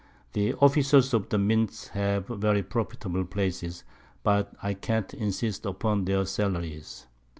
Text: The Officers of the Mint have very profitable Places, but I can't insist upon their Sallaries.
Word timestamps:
The 0.33 0.55
Officers 0.55 1.13
of 1.13 1.29
the 1.29 1.37
Mint 1.37 1.91
have 1.93 2.25
very 2.25 2.63
profitable 2.63 3.23
Places, 3.23 3.83
but 4.23 4.51
I 4.63 4.73
can't 4.73 5.13
insist 5.13 5.63
upon 5.63 6.05
their 6.05 6.25
Sallaries. 6.25 7.05